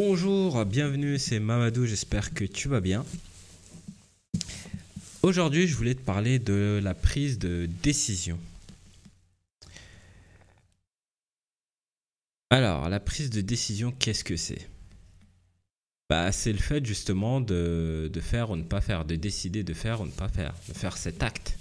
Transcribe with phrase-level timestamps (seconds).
[0.00, 3.04] Bonjour, bienvenue, c'est Mamadou, j'espère que tu vas bien.
[5.22, 8.38] Aujourd'hui, je voulais te parler de la prise de décision.
[12.50, 14.68] Alors, la prise de décision, qu'est-ce que c'est?
[16.08, 20.00] Bah, C'est le fait justement de, faire ou ne pas faire, de décider de faire
[20.00, 21.58] ou ne pas faire, de faire cet acte,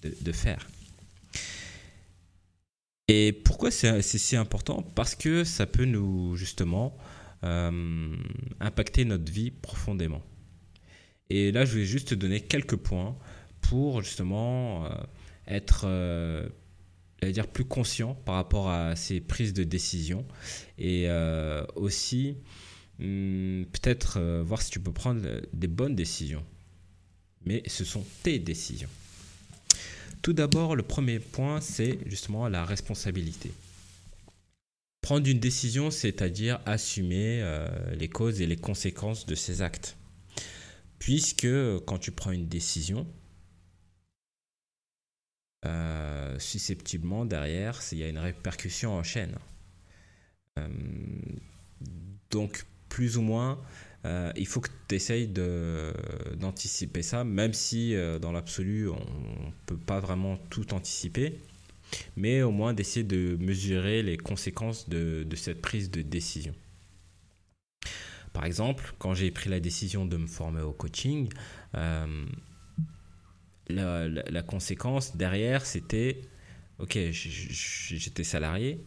[0.00, 0.68] de, faire.
[3.08, 4.82] Et pourquoi c'est si important?
[4.94, 6.96] Parce que ça peut nous, justement,
[7.44, 8.16] euh,
[8.60, 10.22] impacter notre vie profondément.
[11.30, 13.16] Et là, je vais juste te donner quelques points
[13.60, 14.90] pour justement euh,
[15.46, 16.48] être euh,
[17.22, 20.24] dire plus conscient par rapport à ces prises de décision
[20.78, 22.36] et euh, aussi
[22.98, 26.44] hmm, peut-être voir si tu peux prendre des bonnes décisions.
[27.44, 28.88] Mais ce sont tes décisions.
[30.22, 33.52] Tout d'abord, le premier point, c'est justement la responsabilité.
[35.00, 37.42] Prendre une décision, c'est-à-dire assumer
[37.92, 39.96] les causes et les conséquences de ses actes
[40.98, 41.48] puisque
[41.86, 43.06] quand tu prends une décision,
[45.64, 49.36] euh, susceptiblement derrière, il y a une répercussion en chaîne.
[50.58, 50.68] Euh,
[52.30, 53.60] donc, plus ou moins,
[54.04, 59.76] euh, il faut que tu essayes d'anticiper ça, même si dans l'absolu, on ne peut
[59.76, 61.40] pas vraiment tout anticiper,
[62.16, 66.54] mais au moins d'essayer de mesurer les conséquences de cette prise de décision.
[68.32, 71.28] Par exemple, quand j'ai pris la décision de me former au coaching,
[71.74, 72.24] euh,
[73.68, 76.20] la, conséquence derrière, c'était,
[76.78, 78.78] ok, j'étais salarié,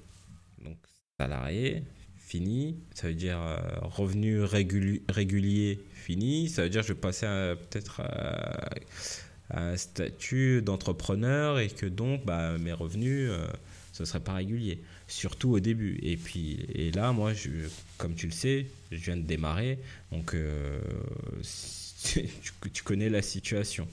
[0.63, 0.77] donc
[1.19, 1.83] salarié,
[2.17, 8.69] fini, ça veut dire euh, revenu régulier, fini, ça veut dire je passais peut-être à,
[9.53, 13.47] un statut d'entrepreneur et que donc bah, mes revenus, euh,
[13.93, 15.99] ce ne serait pas régulier surtout au début.
[16.01, 17.49] Et puis, et là, moi, je,
[17.97, 19.79] comme tu le sais, je viens de démarrer,
[20.11, 20.81] donc euh,
[22.03, 23.87] tu, connais la situation.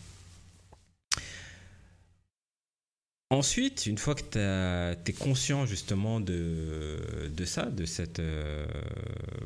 [3.30, 8.66] Ensuite, une fois que tu es conscient justement de, de ça, de cette, euh,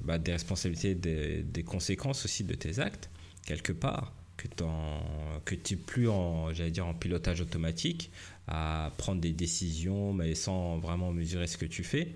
[0.05, 3.11] bah, des responsabilités, des, des, conséquences aussi de tes actes,
[3.45, 4.13] quelque part,
[4.49, 8.11] que tu n'es plus en, dire, en pilotage automatique,
[8.49, 12.09] à prendre des décisions, mais sans vraiment mesurer ce que tu fais.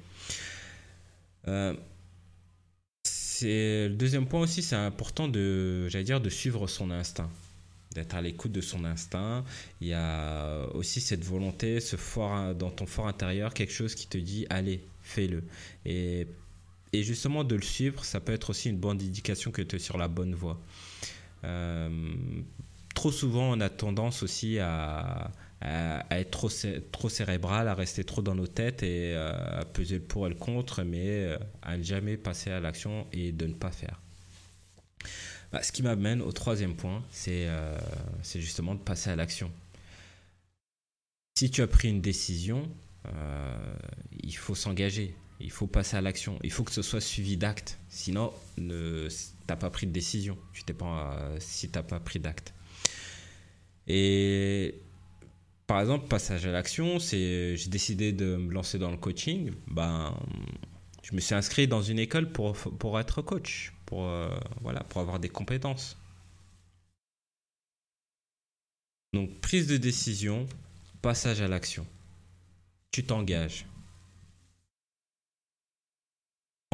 [1.48, 1.75] Euh,
[3.04, 7.31] c'est le deuxième point aussi, c'est important de, j'allais dire, de suivre son instinct,
[7.94, 9.44] d'être à l'écoute de son instinct.
[9.81, 14.06] Il y a aussi cette volonté, ce fort dans ton fort intérieur, quelque chose qui
[14.06, 15.44] te dit, allez, fais-le.
[15.84, 16.26] Et,
[16.93, 19.78] et justement de le suivre, ça peut être aussi une bonne indication que tu es
[19.78, 20.58] sur la bonne voie.
[21.47, 21.89] Euh,
[22.95, 25.31] trop souvent, on a tendance aussi à,
[26.11, 26.49] être
[26.93, 30.31] trop, cérébral, à rester trop dans nos têtes et euh, à peser le pour et
[30.31, 34.01] le contre, mais euh, à ne jamais passer à l'action et de ne pas faire.
[35.53, 37.49] Bah, ce qui m'amène au troisième point, c'est
[38.35, 39.51] justement de passer à l'action.
[41.39, 42.69] Si tu as pris une décision,
[44.23, 47.79] il faut s'engager, il faut passer à l'action, il faut que ce soit suivi d'actes,
[47.89, 49.09] sinon ne,
[49.47, 52.55] t'as pas pris de décision, tu t'es pas, si t'as pas pris d'acte.
[53.87, 54.81] Et
[55.67, 59.53] par exemple, passage à l'action, c'est j'ai décidé de me lancer dans le coaching.
[59.67, 60.15] Ben,
[61.03, 64.29] je me suis inscrit dans une école pour, pour être coach, pour, euh,
[64.61, 65.97] voilà, pour avoir des compétences.
[69.13, 70.47] Donc, prise de décision,
[71.03, 71.87] passage à l'action.
[72.91, 73.67] Tu t'engages.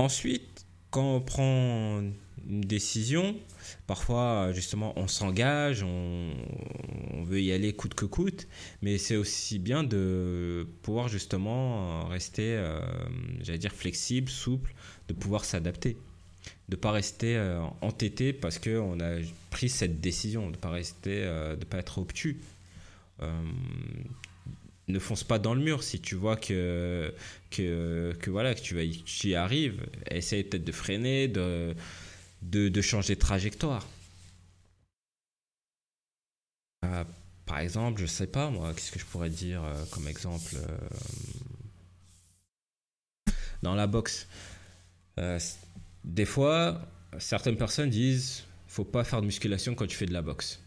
[0.02, 2.02] Ensuite, quand on prend
[2.48, 3.36] une décision,
[3.86, 8.48] parfois justement on s'engage, on, veut y aller coûte que coûte,
[8.82, 12.80] mais c'est aussi bien de pouvoir justement rester, euh,
[13.42, 14.74] j'allais dire flexible, souple,
[15.06, 15.96] de pouvoir s'adapter,
[16.68, 19.20] de pas rester euh, entêté parce qu'on a
[19.50, 22.40] pris cette décision, de pas rester, euh, pas être obtus
[24.88, 25.82] ne fonce pas dans le mur.
[25.82, 27.14] Si tu vois que
[27.50, 31.74] que, que voilà que tu y arrives essaye peut-être de freiner de,
[32.42, 33.86] de, changer de trajectoire.
[36.84, 37.04] Euh,
[37.46, 40.76] par exemple je sais pas moi qu'est-ce que je pourrais dire euh, comme exemple euh,
[43.62, 44.26] dans la boxe.
[46.04, 46.80] Des fois
[47.18, 50.60] certaines personnes disent faut pas faire de musculation quand tu fais de la boxe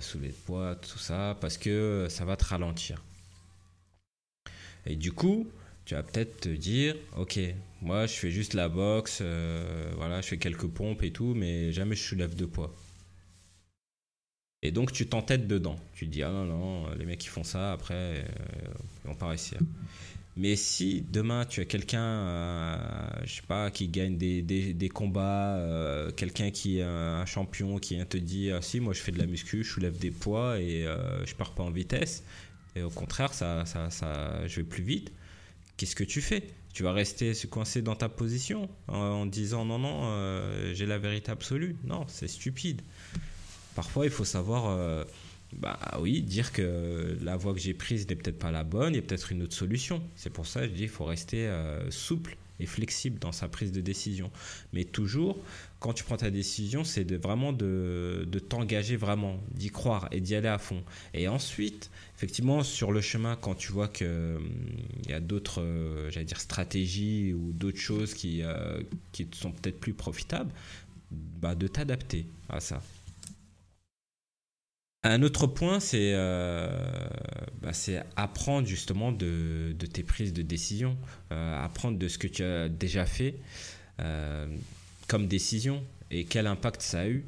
[0.00, 3.02] soulever de poids, tout ça, parce que ça va te ralentir.
[4.86, 5.48] Et du coup,
[5.84, 7.38] tu vas peut-être te dire, ok,
[7.82, 11.72] moi je fais juste la boxe, euh, voilà, je fais quelques pompes et tout, mais
[11.72, 12.74] jamais je soulève de poids.
[14.62, 15.76] Et donc tu t'entêtes dedans.
[15.94, 18.22] Tu te dis, ah non, non, les mecs qui font ça, après, euh,
[19.04, 19.58] ils vont pas réussir.
[20.36, 22.76] Mais si demain tu as quelqu'un, euh,
[23.24, 27.96] je sais pas, qui gagne des, des, combats, euh, quelqu'un qui est un champion qui
[27.96, 30.60] vient te dire ah, si moi je fais de la muscu, je soulève des poids
[30.60, 32.22] et euh, je pars pas en vitesse,
[32.76, 35.12] et au contraire ça, ça, ça je vais plus vite.
[35.76, 36.44] Qu'est-ce que tu fais?
[36.72, 41.74] Tu vas rester coincé dans ta position en, disant non non j'ai la vérité absolue.
[41.84, 42.82] Non, c'est stupide.
[43.74, 45.04] Parfois il faut savoir
[45.52, 48.96] bah oui, dire que la voie que j'ai prise n'est peut-être pas la bonne, il
[48.96, 50.02] y a peut-être une autre solution.
[50.14, 53.48] C'est pour ça que je dis qu'il faut rester euh, souple et flexible dans sa
[53.48, 54.30] prise de décision.
[54.72, 55.38] Mais toujours,
[55.80, 60.20] quand tu prends ta décision, c'est de, vraiment de, de t'engager vraiment, d'y croire et
[60.20, 60.84] d'y aller à fond.
[61.14, 64.50] Et ensuite, effectivement, sur le chemin, quand tu vois qu'il hum,
[65.08, 69.94] y a d'autres, euh, dire, stratégies ou d'autres choses qui, euh, qui sont peut-être plus
[69.94, 70.52] profitables,
[71.10, 72.82] bah, de t'adapter à ça.
[75.02, 76.68] Un autre point, c'est euh,
[77.62, 77.70] bah,
[78.16, 80.98] apprendre justement de, tes prises de décision,
[81.32, 83.36] euh, apprendre de ce que tu as déjà fait
[84.00, 84.46] euh,
[85.08, 87.24] comme décision et quel impact ça a eu.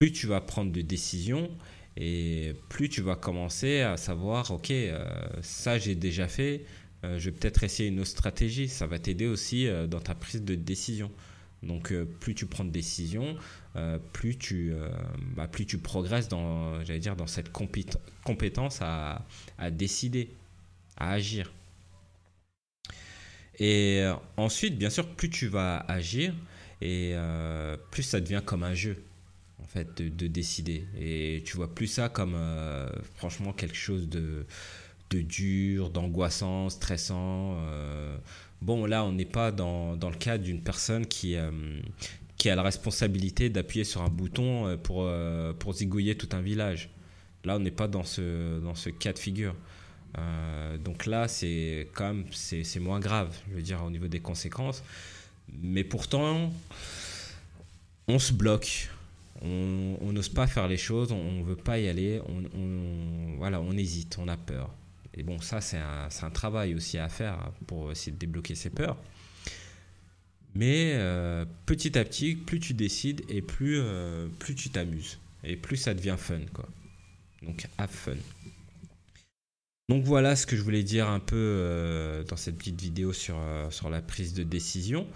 [0.00, 1.48] Plus tu vas prendre de décisions
[1.96, 4.72] et plus tu vas commencer à savoir, ok,
[5.42, 6.64] ça j'ai déjà fait,
[7.04, 8.68] je vais peut-être essayer une autre stratégie.
[8.68, 11.10] Ça va t'aider aussi dans ta prise de décision.
[11.62, 13.36] Donc plus tu prends de décisions,
[13.76, 14.88] euh, plus, tu, euh,
[15.36, 19.24] bah, plus tu progresses dans, j'allais dire, dans cette compétence à,
[19.70, 20.30] décider,
[20.96, 21.52] à agir.
[23.58, 26.34] Et euh, ensuite, bien sûr, plus tu vas agir,
[26.80, 27.14] et
[27.90, 29.04] plus ça devient comme un jeu,
[29.62, 30.86] en fait, de, de décider.
[30.98, 32.36] Et tu vois plus ça comme,
[33.16, 34.46] franchement, quelque chose de
[35.10, 37.56] dur, d'angoissant, stressant.
[38.62, 41.36] Bon, là, on n'est pas dans, dans, le cas d'une personne qui,
[42.40, 46.40] qui a la responsabilité d'appuyer sur un bouton euh, pour, euh, pour zigouiller tout un
[46.40, 46.88] village.
[47.44, 49.54] Là, on n'est pas dans ce, dans ce cas de figure.
[50.16, 54.20] Euh, donc là, c'est quand même c'est, moins grave, je veux dire, au niveau des
[54.20, 54.82] conséquences.
[55.62, 56.50] Mais pourtant,
[58.08, 58.88] on se bloque.
[59.42, 63.72] On n'ose pas faire les choses, on ne veut pas y aller, on, voilà, on
[63.72, 64.70] hésite, on a peur.
[65.14, 68.96] Et bon, ça, c'est un, travail aussi à faire pour essayer de débloquer ses peurs.
[70.54, 75.18] Mais euh, petit à petit, plus tu décides et plus, euh, plus tu t'amuses.
[75.44, 76.40] Et plus ça devient fun.
[76.52, 76.68] Quoi.
[77.42, 78.16] Donc, have fun.
[79.88, 83.40] Donc voilà ce que je voulais dire un peu euh, dans cette petite vidéo sur
[83.90, 85.06] la prise de décision.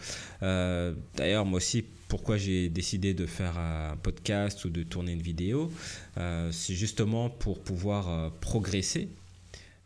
[0.40, 5.73] D'ailleurs, moi aussi, pourquoi j'ai décidé de faire un podcast ou de tourner une vidéo,
[6.17, 9.08] c'est justement pour pouvoir progresser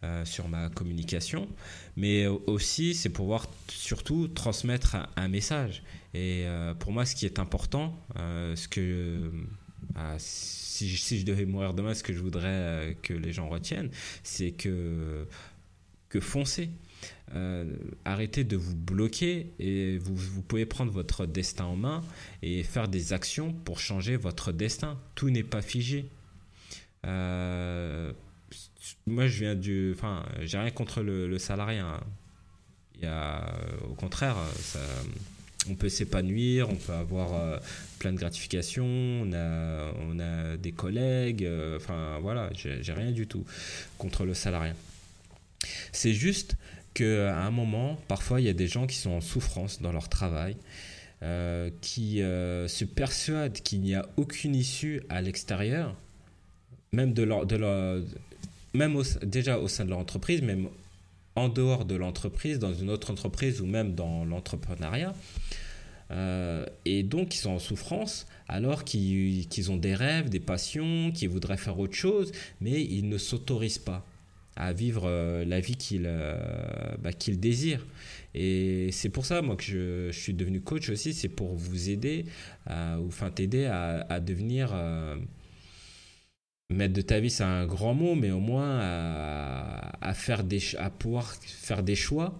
[0.05, 1.49] euh, sur ma communication,
[1.97, 5.83] mais aussi c'est pouvoir surtout transmettre un, message.
[6.15, 9.33] Et euh, pour moi, ce qui est important, euh, ce que
[10.19, 13.91] si, je devais mourir demain, ce que je voudrais que les gens retiennent,
[14.23, 15.27] c'est que
[16.09, 16.71] que foncez.
[18.05, 22.05] arrêtez de vous bloquer et vous, vous, pouvez prendre votre destin en main
[22.43, 24.97] et faire des actions pour changer votre destin.
[25.17, 26.09] Tout n'est pas figé.
[29.07, 29.93] Moi, je viens du.
[29.95, 31.79] Enfin, j'ai rien contre le, le salarié.
[31.79, 32.01] Hein.
[32.97, 33.55] Il y a,
[33.89, 34.81] au contraire, ça,
[35.69, 37.59] on peut s'épanouir, on peut avoir euh,
[37.99, 41.45] plein de gratifications, on a, on a des collègues.
[41.45, 43.45] Euh, enfin, voilà, j'ai rien du tout
[43.99, 44.73] contre le salarié.
[45.93, 46.57] C'est juste
[46.95, 50.09] qu'à un moment, parfois, il y a des gens qui sont en souffrance dans leur
[50.09, 50.57] travail.
[51.21, 55.97] Euh, qui se persuadent qu'il n'y a aucune issue à l'extérieur,
[56.93, 58.01] même de leur, de leur,
[58.75, 60.69] même déjà au sein de leur entreprise, même
[61.35, 65.15] en dehors de l'entreprise, dans une autre entreprise ou même dans l'entrepreneuriat.
[66.11, 71.29] Euh, et donc, ils sont en souffrance alors qu'ils ont des rêves, des passions, qu'ils
[71.29, 74.05] voudraient faire autre chose, mais ils ne s'autorisent pas
[74.57, 76.37] à vivre euh, la vie qu'ils euh,
[76.99, 77.87] bah, désirent.
[78.35, 82.25] Et c'est pour ça, moi, que je, suis devenu coach aussi, c'est pour vous aider,
[82.69, 84.75] ou enfin t'aider à, à, devenir
[86.71, 90.91] mettre de ta vie, c'est un grand mot, mais au moins à, faire des, à
[90.91, 92.35] pouvoir faire des choix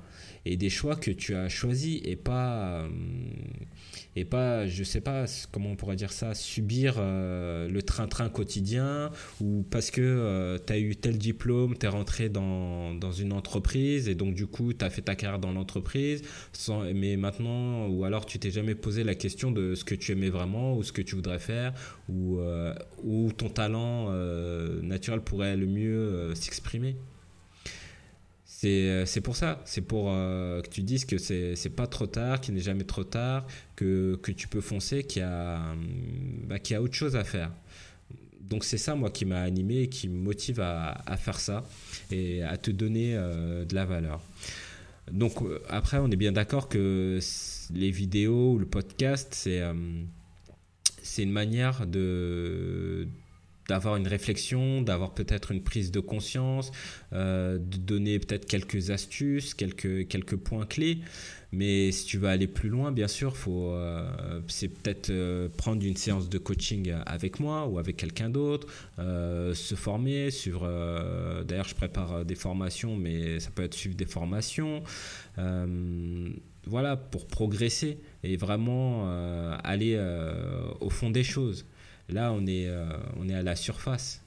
[0.49, 2.89] et des choix que tu as choisis et pas euh,
[4.17, 9.11] et pas je sais pas comment on pourrait dire ça subir euh, le train-train quotidien
[9.43, 13.35] ou parce que euh, tu as eu tel diplôme tu es rentré dans, dans, une
[13.35, 16.23] entreprise et donc du coup tu as fait ta carrière dans l'entreprise
[16.95, 20.31] mais maintenant ou alors tu t'es jamais posé la question de ce que tu aimais
[20.31, 21.75] vraiment ou ce que tu voudrais faire
[22.09, 22.39] ou
[23.05, 24.11] où ton talent
[24.83, 26.97] naturel pourrait le mieux s'exprimer.
[26.97, 27.18] euh,
[28.61, 32.55] c'est pour ça, c'est pour euh, que tu dises que c'est pas trop tard, qu'il
[32.55, 33.47] n'est jamais trop tard,
[33.77, 35.75] que, que tu peux foncer, qu'il y, a,
[36.45, 37.53] bah, y a autre chose à faire.
[38.41, 41.69] donc c'est ça moi qui m'a animé et qui me motive à, faire ça
[42.11, 44.21] et à te donner de la valeur.
[45.13, 45.37] Donc
[45.69, 47.21] après on est bien d'accord que
[47.73, 49.63] les vidéos ou le podcast c'est
[51.03, 53.07] c'est une manière de
[53.69, 56.73] d'avoir une réflexion, d'avoir peut-être une prise de conscience,
[57.13, 60.99] euh, de donner peut-être quelques astuces, quelques, quelques points clés.
[61.53, 65.85] Mais si tu veux aller plus loin, bien sûr, faut, euh, c'est peut-être euh, prendre
[65.85, 68.67] une séance de coaching avec moi ou avec quelqu'un d'autre,
[68.99, 70.67] se former, suivre.
[71.47, 74.83] D'ailleurs, je prépare des formations, mais ça peut être suivre des formations.
[76.67, 79.09] voilà, pour progresser et vraiment
[79.63, 79.99] aller
[80.81, 81.65] au fond des choses.
[82.09, 82.87] Là, on est, euh,
[83.17, 84.23] on est à la surface.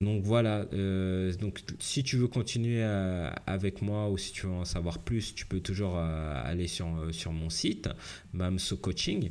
[0.00, 4.52] Donc voilà, euh, donc si tu veux continuer euh, avec moi ou si tu veux
[4.52, 6.86] en savoir plus, tu peux toujours aller sur,
[7.32, 7.88] mon site,
[8.32, 9.30] Mamso Coaching.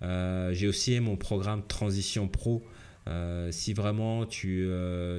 [0.00, 2.64] J'ai aussi mon programme Transition Pro.
[3.52, 4.68] si vraiment tu,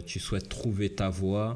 [0.05, 1.55] tu souhaites trouver ta voie,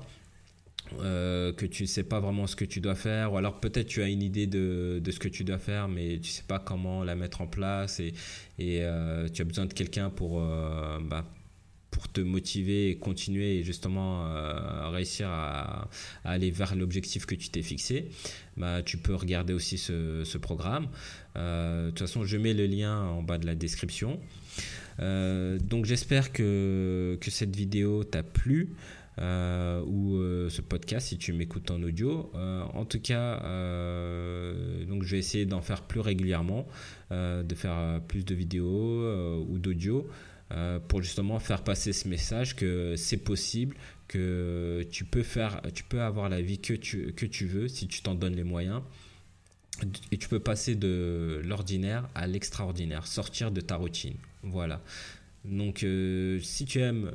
[1.02, 3.88] euh, que tu ne sais pas vraiment ce que tu dois faire, ou alors peut-être
[3.88, 6.46] tu as une idée de, de, ce que tu dois faire, mais tu ne sais
[6.48, 8.14] pas comment la mettre en place, et,
[8.60, 11.26] et euh, tu as besoin de quelqu'un pour, euh, bah,
[11.92, 14.30] pour te motiver et continuer et justement
[14.92, 15.90] réussir à,
[16.24, 18.10] aller vers l'objectif que tu t'es fixé,
[18.56, 20.88] bah, tu peux regarder aussi ce, ce programme.
[21.36, 24.20] de toute façon, je mets le lien en bas de la description.
[25.00, 28.76] donc j'espère que, que cette vidéo t'a plu.
[29.20, 32.32] Euh, ou euh, ce podcast si tu m'écoutes en audio.
[32.36, 33.38] Euh, en tout cas,
[34.86, 36.68] donc je vais essayer d'en faire plus régulièrement,
[37.12, 40.08] de faire plus de vidéos ou d'audio.
[40.88, 43.76] pour justement faire passer ce message que c'est possible,
[44.08, 47.88] que tu peux faire, tu peux avoir la vie que tu, que tu veux si
[47.88, 48.82] tu t'en donnes les moyens
[50.12, 54.16] et tu peux passer de l'ordinaire à l'extraordinaire, sortir de ta routine.
[54.44, 54.82] Voilà.
[55.44, 55.86] Donc
[56.42, 57.12] si tu aimes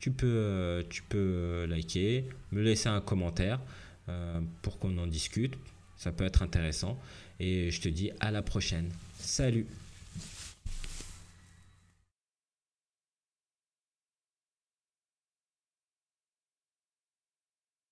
[0.00, 3.60] tu peux, euh, tu peux euh, liker, me laisser un commentaire
[4.08, 5.54] euh, pour qu'on en discute.
[5.96, 6.98] Ça peut être intéressant.
[7.38, 8.90] Et je te dis à la prochaine.
[9.18, 9.66] Salut